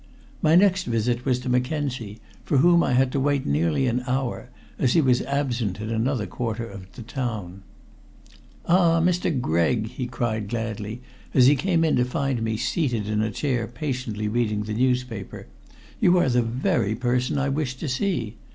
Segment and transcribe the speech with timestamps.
[0.41, 4.49] My next visit was to Mackenzie, for whom I had to wait nearly an hour,
[4.79, 7.61] as he was absent in another quarter of the town.
[8.65, 9.29] "Ah, Mr.
[9.39, 11.03] Gregg!" he cried gladly,
[11.35, 15.45] as he came in to find me seated in a chair patiently reading the newspaper.
[15.99, 18.37] "You are the very person I wish to see.